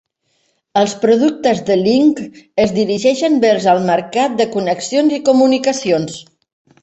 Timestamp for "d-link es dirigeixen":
1.67-3.37